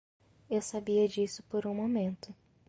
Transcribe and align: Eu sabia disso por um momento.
Eu 0.49 0.63
sabia 0.63 1.07
disso 1.07 1.43
por 1.43 1.67
um 1.67 1.75
momento. 1.75 2.33